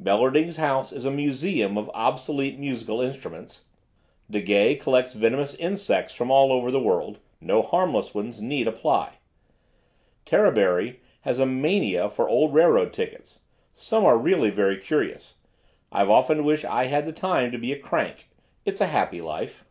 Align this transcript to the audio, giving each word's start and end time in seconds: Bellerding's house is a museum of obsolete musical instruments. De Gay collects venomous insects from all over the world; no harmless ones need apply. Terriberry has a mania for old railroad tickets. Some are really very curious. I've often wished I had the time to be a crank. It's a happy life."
Bellerding's 0.00 0.56
house 0.56 0.92
is 0.92 1.04
a 1.04 1.10
museum 1.10 1.76
of 1.76 1.90
obsolete 1.92 2.58
musical 2.58 3.02
instruments. 3.02 3.64
De 4.30 4.40
Gay 4.40 4.76
collects 4.76 5.12
venomous 5.12 5.54
insects 5.56 6.14
from 6.14 6.30
all 6.30 6.50
over 6.50 6.70
the 6.70 6.80
world; 6.80 7.18
no 7.38 7.60
harmless 7.60 8.14
ones 8.14 8.40
need 8.40 8.66
apply. 8.66 9.18
Terriberry 10.24 11.00
has 11.20 11.38
a 11.38 11.44
mania 11.44 12.08
for 12.08 12.26
old 12.26 12.54
railroad 12.54 12.94
tickets. 12.94 13.40
Some 13.74 14.06
are 14.06 14.16
really 14.16 14.48
very 14.48 14.78
curious. 14.78 15.36
I've 15.92 16.08
often 16.08 16.44
wished 16.44 16.64
I 16.64 16.86
had 16.86 17.04
the 17.04 17.12
time 17.12 17.52
to 17.52 17.58
be 17.58 17.70
a 17.70 17.78
crank. 17.78 18.30
It's 18.64 18.80
a 18.80 18.86
happy 18.86 19.20
life." 19.20 19.66